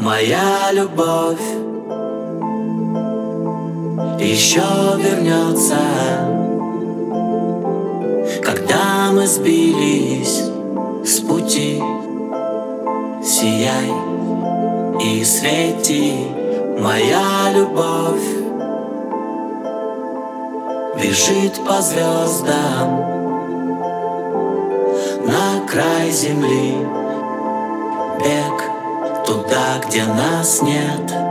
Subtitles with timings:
[0.00, 1.46] Моя любовь
[4.18, 4.62] еще
[4.96, 5.76] вернется,
[8.42, 10.44] когда мы сбились
[11.04, 11.82] с пути.
[13.22, 13.92] Сияй
[15.04, 16.14] и свети,
[16.78, 18.24] моя любовь
[20.96, 23.00] бежит по звездам
[25.26, 26.74] на край земли.
[28.24, 28.69] Бег
[29.30, 31.29] туда, где нас нет.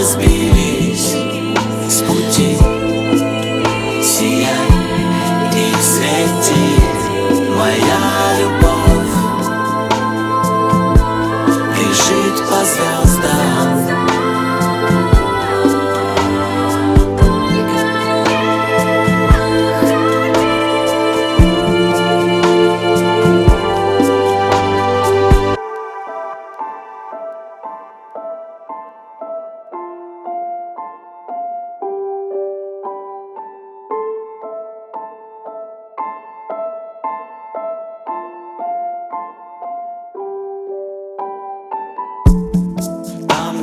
[0.00, 0.59] Когда мы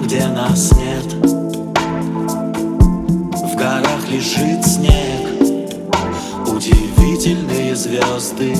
[0.07, 1.13] где нас нет.
[3.43, 5.27] В горах лежит снег.
[6.47, 8.55] Удивительные звезды.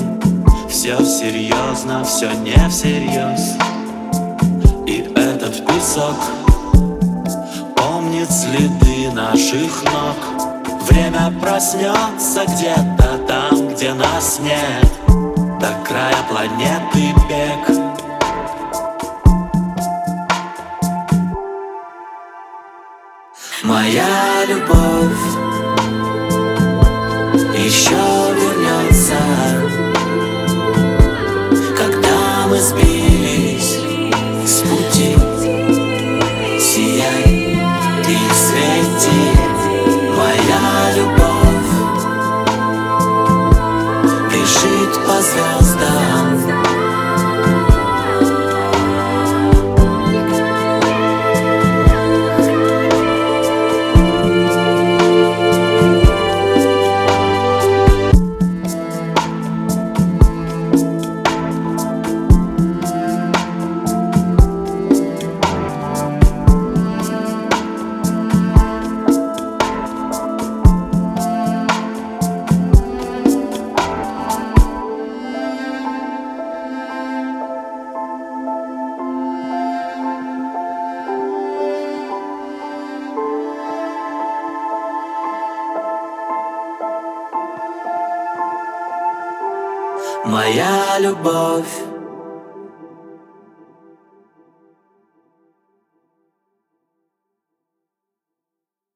[0.68, 3.56] Все серьезно, все не всерьез
[4.86, 6.16] И этот песок
[7.74, 10.82] Помнит следы наших ног.
[10.90, 14.86] Время проснется где-то там, где нас нет.
[15.58, 17.77] До края планеты бег
[23.64, 25.18] Моя любовь
[27.56, 27.96] еще
[28.36, 29.18] вернется,
[31.76, 33.27] когда мы сбились
[90.28, 91.97] Моя любовь